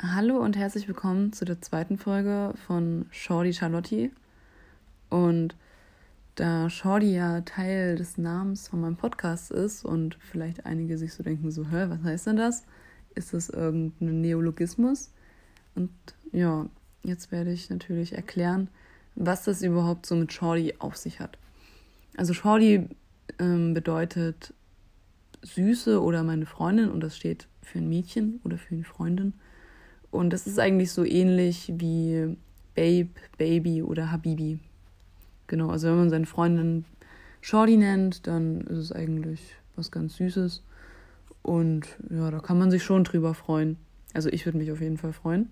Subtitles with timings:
[0.00, 4.12] Hallo und herzlich willkommen zu der zweiten Folge von Shorty Charlotte.
[5.10, 5.56] Und
[6.36, 11.24] da Shorty ja Teil des Namens von meinem Podcast ist und vielleicht einige sich so
[11.24, 12.62] denken, so, hä, was heißt denn das?
[13.16, 15.10] Ist das irgendein Neologismus?
[15.74, 15.90] Und
[16.30, 16.66] ja,
[17.02, 18.68] jetzt werde ich natürlich erklären,
[19.16, 21.38] was das überhaupt so mit Shorty auf sich hat.
[22.16, 22.88] Also Shorty
[23.40, 24.54] ähm, bedeutet
[25.42, 29.32] Süße oder meine Freundin und das steht für ein Mädchen oder für eine Freundin.
[30.10, 32.36] Und das ist eigentlich so ähnlich wie
[32.74, 34.58] Babe, Baby oder Habibi.
[35.46, 36.84] Genau, also wenn man seine Freundin
[37.40, 39.40] Shorty nennt, dann ist es eigentlich
[39.76, 40.62] was ganz Süßes.
[41.42, 43.76] Und ja, da kann man sich schon drüber freuen.
[44.14, 45.50] Also ich würde mich auf jeden Fall freuen.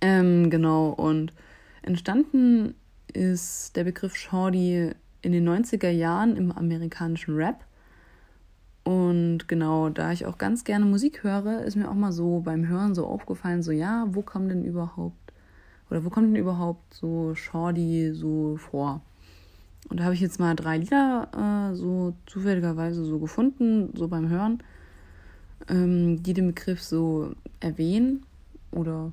[0.00, 1.32] Ähm, genau, und
[1.82, 2.74] entstanden
[3.12, 4.92] ist der Begriff Shorty
[5.22, 7.64] in den 90er Jahren im amerikanischen Rap.
[8.88, 12.66] Und genau, da ich auch ganz gerne Musik höre, ist mir auch mal so beim
[12.68, 15.34] Hören so aufgefallen, so ja, wo kommt denn überhaupt,
[15.90, 19.02] oder wo kommt denn überhaupt so Shorty so vor?
[19.90, 21.28] Und da habe ich jetzt mal drei Lieder
[21.70, 24.62] äh, so zufälligerweise so gefunden, so beim Hören,
[25.68, 28.24] ähm, die den Begriff so erwähnen
[28.70, 29.12] oder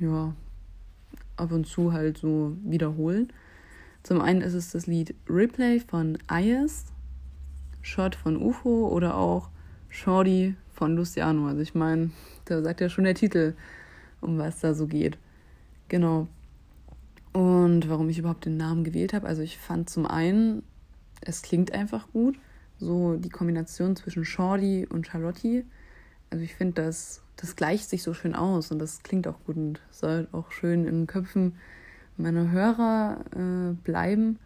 [0.00, 0.32] ja,
[1.36, 3.30] ab und zu halt so wiederholen.
[4.02, 6.86] Zum einen ist es das Lied Replay von Ayes
[7.86, 9.48] Shot von UFO oder auch
[9.90, 11.46] Shorty von Luciano.
[11.46, 12.10] Also ich meine,
[12.44, 13.54] da sagt ja schon der Titel,
[14.20, 15.16] um was da so geht.
[15.88, 16.26] Genau.
[17.32, 19.28] Und warum ich überhaupt den Namen gewählt habe.
[19.28, 20.64] Also ich fand zum einen,
[21.20, 22.36] es klingt einfach gut.
[22.78, 25.64] So die Kombination zwischen Shorty und Charlotte.
[26.30, 29.56] Also ich finde, das, das gleicht sich so schön aus und das klingt auch gut
[29.56, 31.54] und soll auch schön in den Köpfen
[32.16, 34.40] meiner Hörer äh, bleiben.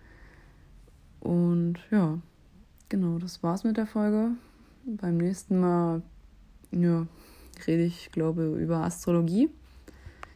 [1.20, 2.18] Und ja,
[2.90, 4.32] Genau, das war's mit der Folge.
[4.84, 6.02] Beim nächsten Mal
[6.72, 7.06] ja,
[7.64, 9.48] rede ich, glaube über Astrologie.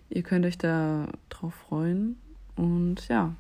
[0.09, 2.17] Ihr könnt euch da drauf freuen.
[2.55, 3.35] Und ja,